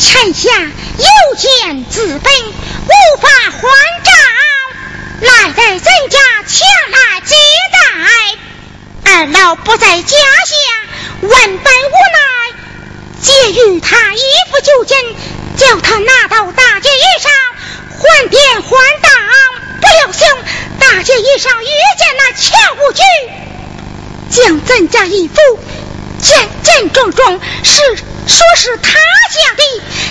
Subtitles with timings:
[0.00, 3.60] 臣下有见自本，无法还
[4.04, 4.14] 账，
[5.20, 7.34] 来在咱家前来接
[7.72, 7.78] 待。
[9.10, 10.16] 二老不在家
[10.46, 10.56] 下，
[11.22, 12.20] 万般无奈，
[13.20, 14.20] 借与他衣
[14.50, 14.94] 服就巾，
[15.56, 17.28] 叫他拿到大街衣裳
[17.98, 18.70] 还店还
[19.02, 19.10] 当。
[19.80, 20.28] 不料想
[20.78, 21.66] 大街衣裳遇
[21.98, 23.02] 见那乔无惧，
[24.30, 25.34] 将咱家衣服
[26.22, 28.04] 简简重重是。
[28.28, 28.98] 说是他家
[29.56, 29.62] 的，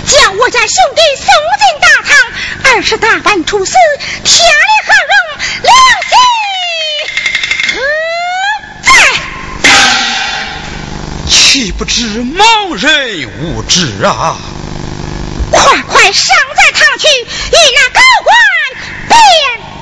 [0.07, 1.27] 将我家兄弟送
[1.61, 2.17] 进大堂，
[2.63, 3.73] 二是打扮出死，
[4.23, 5.13] 天理何容？
[5.61, 5.71] 良
[6.09, 6.17] 心
[7.69, 7.77] 何
[8.83, 9.69] 在？
[11.29, 14.37] 岂不知盲人无知啊！
[15.51, 18.35] 快快上在堂去，与那高官
[19.09, 19.15] 辩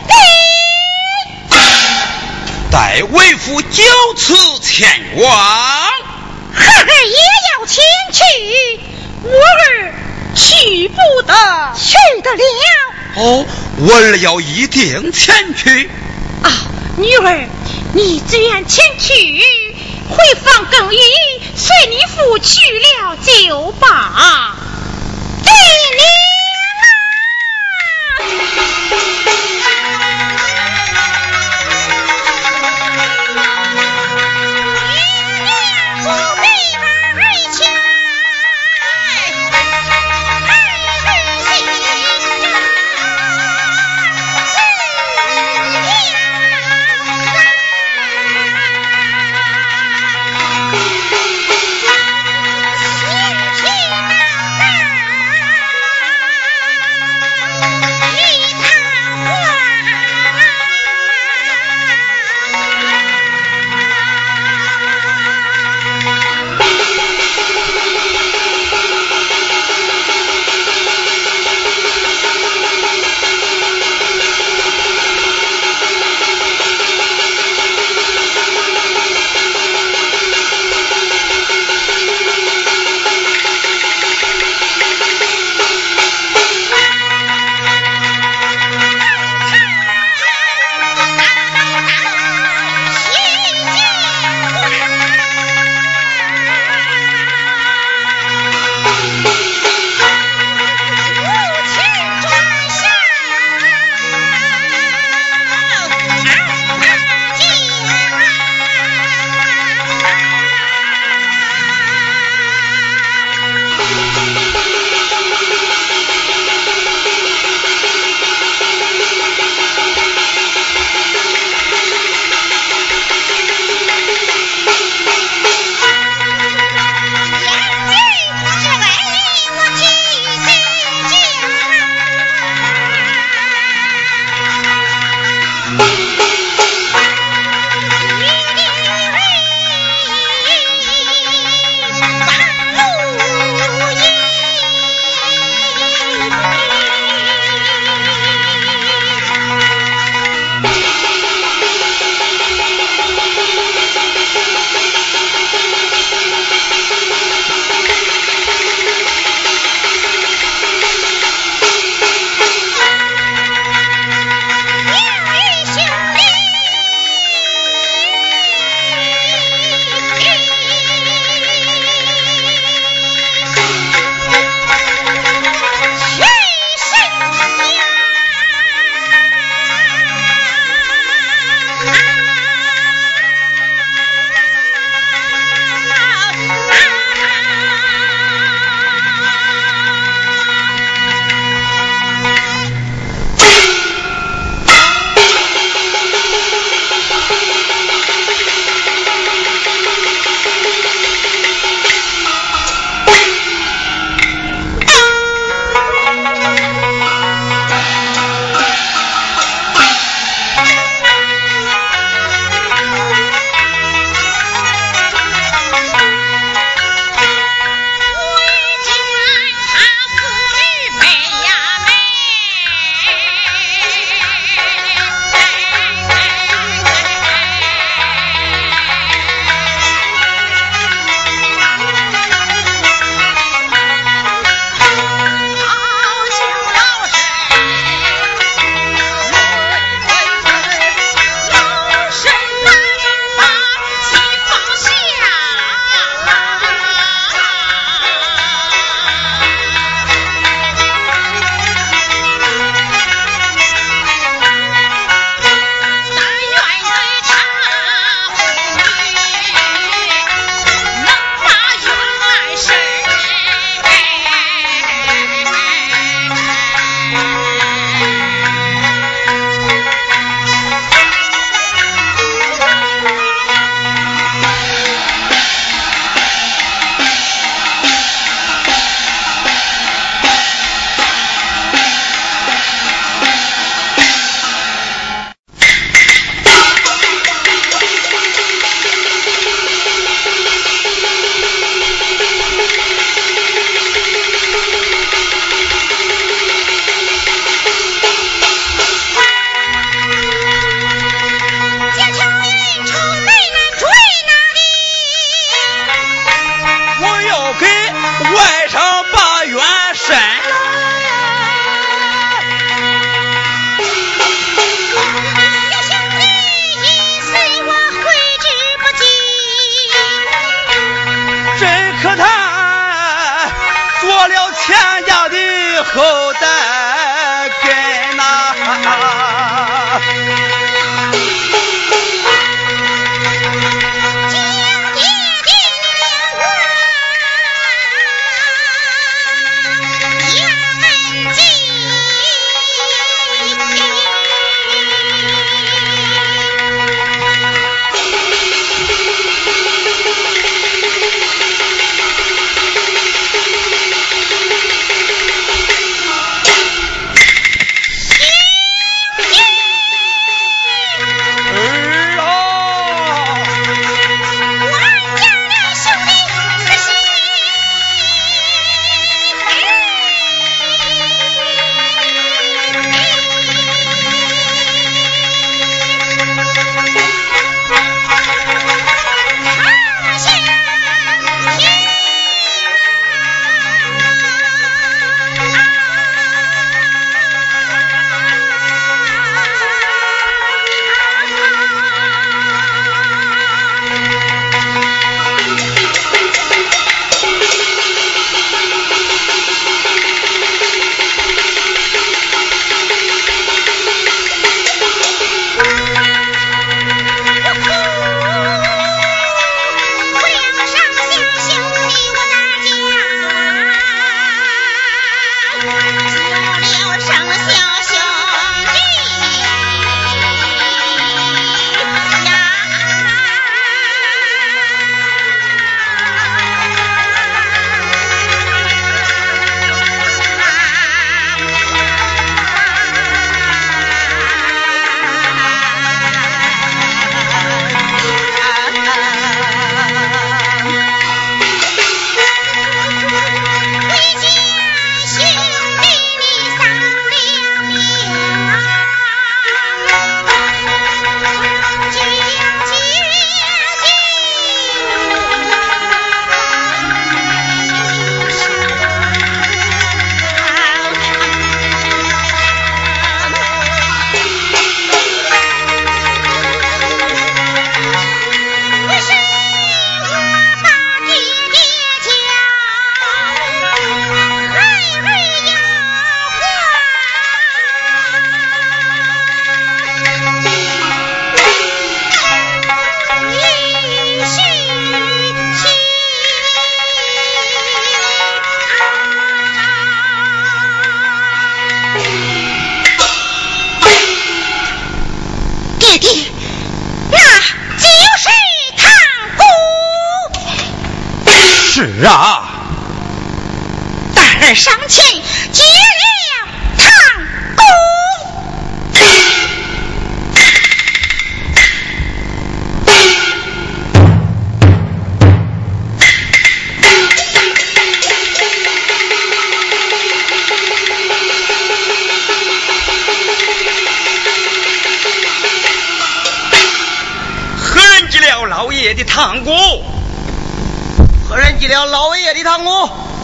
[0.09, 0.13] 理。
[2.69, 3.83] 待为父就
[4.17, 5.25] 此前往。
[6.55, 7.17] 孩儿也
[7.51, 7.83] 要前
[8.13, 8.23] 去，
[9.23, 9.93] 我儿
[10.35, 11.33] 去不得，
[11.77, 12.41] 去得了。
[13.17, 13.45] 哦，
[13.79, 15.89] 我儿要一定前去。
[16.41, 16.49] 啊，
[16.97, 17.47] 女儿，
[17.93, 19.13] 你自愿前去，
[20.09, 20.99] 回房更衣，
[21.55, 24.55] 随你父去了就罢。
[25.43, 25.51] 爹
[25.95, 26.05] 娘
[28.87, 29.24] 啊！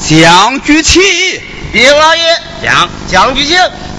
[0.10, 1.00] 将举起，
[1.72, 2.24] 禀老爷，
[2.62, 3.56] 将将举起，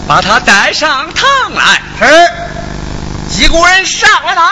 [0.07, 1.81] 把他带上堂来。
[1.99, 2.07] 是，
[3.31, 4.51] 几个人上了堂。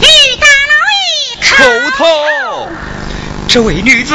[0.00, 0.06] 于
[0.38, 2.68] 大老爷叩头。
[3.48, 4.14] 这位女子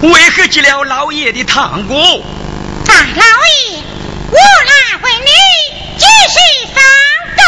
[0.00, 2.24] 为何进了老爷的堂屋？
[2.88, 3.84] 大老爷，
[4.30, 5.28] 我来问你，
[5.98, 6.36] 几时
[6.72, 6.82] 方
[7.36, 7.42] 到？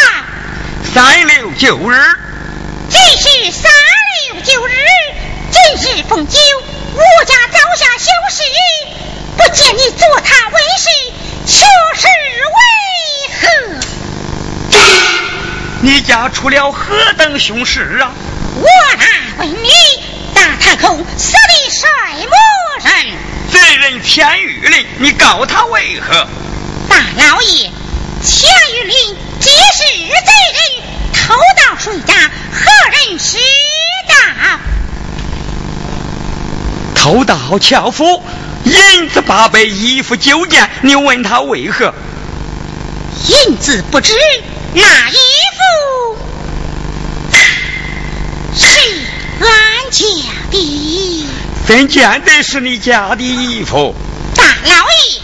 [0.94, 1.96] 三六九日，
[2.90, 3.72] 这是三
[4.34, 4.76] 六九日，
[5.50, 5.58] 今
[5.96, 6.38] 日逢九，
[6.94, 8.44] 我家早下休息，
[9.38, 10.88] 不见你坐堂问事，
[11.46, 11.64] 却
[11.96, 12.06] 是
[12.52, 12.60] 为
[13.40, 14.76] 何？
[15.80, 18.12] 你家出了何等凶事啊？
[18.56, 18.66] 我
[18.98, 19.06] 来
[19.38, 19.70] 问你，
[20.34, 21.69] 大太空死的什么人？
[23.70, 26.26] 贼人千玉林，你告他为何？
[26.88, 27.70] 大老爷，
[28.20, 30.82] 千玉林既是贼人。
[31.12, 32.12] 偷盗谁家？
[32.52, 33.38] 何人知
[34.08, 34.58] 道？
[36.96, 38.24] 偷盗樵夫，
[38.64, 40.68] 银子八百，衣服九件。
[40.82, 41.94] 你问他为何？
[43.28, 44.12] 银子不知，
[44.74, 45.14] 那衣
[45.54, 46.18] 服
[48.52, 48.66] 是
[49.38, 49.48] 俺
[49.92, 50.04] 家
[50.50, 51.28] 的。
[51.70, 53.94] 怎见得是你家的衣服？
[54.34, 55.22] 大老爷，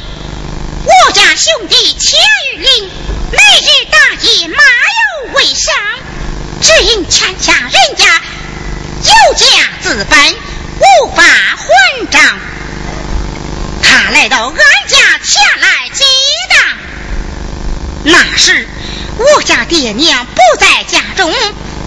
[0.84, 2.20] 我家兄弟钱
[2.54, 2.90] 玉林
[3.32, 5.74] 每日打劫马有为生。
[6.62, 8.22] 只因欠下人家
[9.02, 9.44] 有家
[9.82, 10.34] 资本，
[10.78, 12.38] 无法还账。
[13.82, 16.04] 他来到俺家前来激
[16.48, 16.60] 荡。
[18.04, 18.68] 那时
[19.18, 21.28] 我家爹娘不在家中，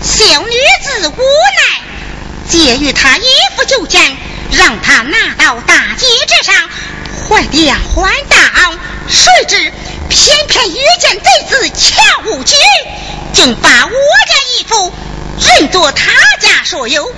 [0.03, 1.81] 小女子无奈，
[2.49, 3.23] 借与他衣
[3.55, 4.17] 服就见，
[4.69, 6.69] 让他拿到大街之上
[7.27, 8.77] 还爹还当。
[9.07, 9.73] 谁知
[10.09, 12.53] 偏偏遇见贼子乔无举，
[13.33, 14.93] 竟把我家衣服
[15.39, 17.11] 认作他家所有，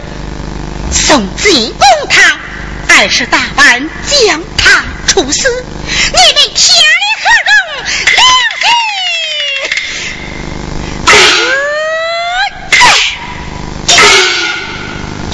[0.93, 2.39] 送进公堂，
[2.87, 5.49] 二十大板将他处死。
[5.49, 7.83] 你们天理何容？
[8.15, 8.23] 良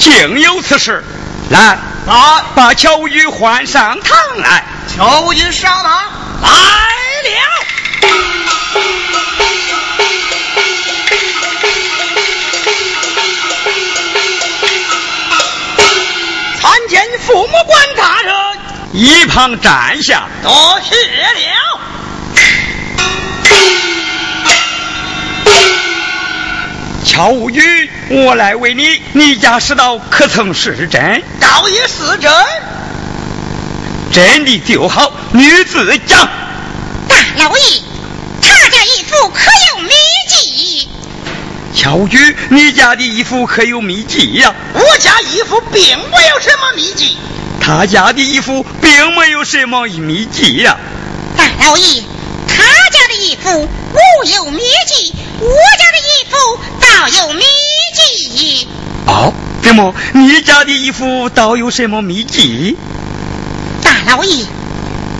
[0.00, 1.04] 竟有此事！
[1.50, 4.64] 来，他，把乔玉换上堂来。
[4.88, 5.92] 乔玉上堂
[6.40, 7.38] 来了。
[16.58, 18.34] 参见父母官大人。
[18.94, 20.26] 一旁站下。
[20.42, 21.78] 多谢了。
[27.18, 31.20] 乔无语，我来问你，你家世道可曾是真？
[31.40, 32.32] 道也是真。
[34.12, 36.16] 真的就好，女子讲。
[37.08, 37.82] 大老爷，
[38.40, 39.90] 他家义父可有秘
[40.28, 40.88] 籍？
[41.74, 47.18] 乔无举，你家的义父可有秘籍呀、我家义父并没有什么秘籍。
[47.60, 50.76] 他家的义父并没有什么秘籍呀、
[51.36, 52.04] 大老爷，
[52.46, 57.42] 他家的义父无有秘籍，我家的义父倒有秘
[57.94, 58.68] 籍。
[59.06, 62.76] 哦，怎么你家的衣服倒有什么秘籍？
[63.82, 64.44] 大老爷，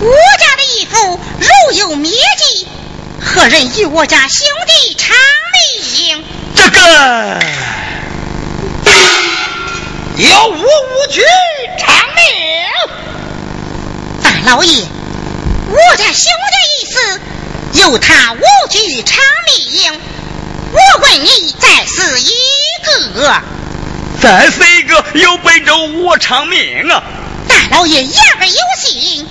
[0.00, 2.66] 我家的衣服如有秘籍，
[3.20, 5.16] 何人与我家兄弟长
[5.54, 6.24] 命？
[6.54, 7.40] 这个
[10.16, 11.22] 有无无惧
[11.78, 12.22] 长命。
[14.22, 14.84] 大老爷，
[15.70, 17.20] 我家兄弟一死，
[17.84, 20.00] 有他无惧长命。
[20.78, 22.32] 我问你，再是一
[22.84, 23.42] 个。
[24.20, 27.02] 再是一个有本着我偿命啊！
[27.48, 29.26] 大老爷言而有信。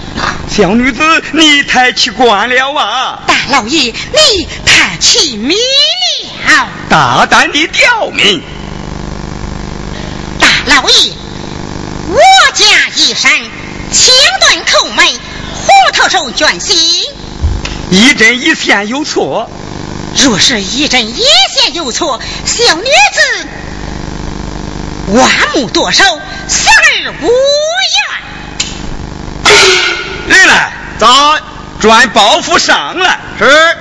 [0.49, 3.19] 小女子，你太奇怪了啊！
[3.27, 5.55] 大老爷，你太奇迷
[6.47, 6.67] 了。
[6.89, 8.41] 大胆的刁民！
[10.39, 11.11] 大老爷，
[12.09, 12.17] 我
[12.53, 13.31] 家一山
[13.91, 15.05] 清顿叩门，
[15.53, 16.77] 虎头手卷心。
[17.89, 19.49] 一针一线有错，
[20.23, 23.47] 若是一针一线有错，小女子
[25.13, 26.03] 万木剁手，
[26.47, 26.69] 死
[27.05, 27.27] 而无
[30.27, 30.37] 怨。
[30.37, 31.39] 人来，咱
[31.79, 33.19] 转包袱上来。
[33.39, 33.77] 是。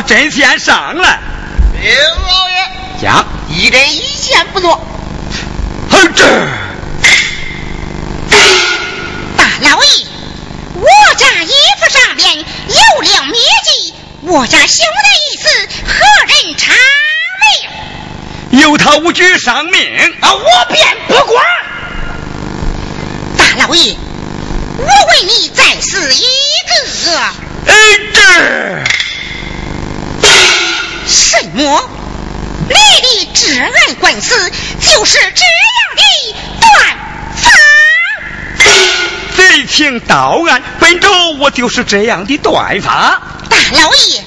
[0.00, 1.20] 插针线上来，
[1.78, 1.94] 禀
[2.26, 2.54] 老爷，
[3.02, 4.82] 讲，一针一线不错。
[5.90, 6.24] 好这
[9.36, 10.06] 大老爷，
[10.74, 12.44] 我家衣服上面有
[14.22, 15.92] 我家兄的意思，何
[16.26, 16.72] 人查
[18.52, 18.60] 明？
[18.62, 21.44] 有他无惧上命啊，我便不管。
[23.36, 23.94] 大老爷，
[24.78, 27.20] 我问你再死一个。
[27.66, 27.74] 哎，
[28.14, 28.20] 这
[31.50, 31.90] 什么？
[32.68, 32.74] 你
[33.24, 36.02] 的治安官司就是这样的
[36.60, 36.70] 断
[37.36, 37.50] 法？
[39.36, 41.08] 贼情到案，本着
[41.40, 43.20] 我就是这样的断法。
[43.48, 44.22] 大老爷，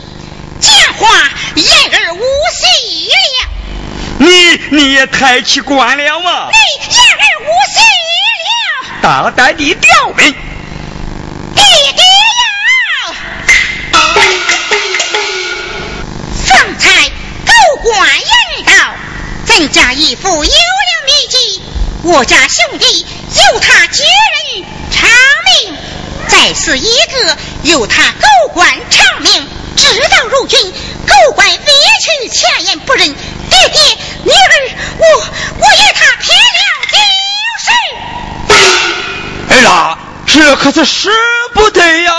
[0.60, 1.08] 讲话
[1.56, 2.20] 言而无
[2.52, 3.48] 信了。
[4.18, 6.50] 你你也太奇怪了嘛！
[6.52, 6.58] 你
[6.94, 7.82] 言而无信
[8.44, 8.52] 了。
[9.02, 10.36] 大胆的刁民！
[20.24, 20.48] 父有了
[21.06, 21.62] 秘籍，
[22.04, 24.06] 我家兄弟由他接
[24.56, 25.10] 任长
[25.66, 25.78] 命，
[26.30, 29.46] 再死一个由他狗官长命。
[29.76, 33.82] 直到如今，狗官委屈前言不忍，爹爹
[34.24, 35.04] 女儿，我
[35.58, 36.60] 我与他拼了
[36.90, 36.96] 就
[37.66, 37.68] 是。
[39.50, 41.10] 哎呀，这可是使
[41.54, 42.14] 不得呀！